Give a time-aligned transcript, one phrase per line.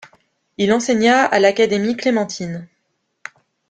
[0.57, 2.67] Il enseigna à l'Académie clémentine.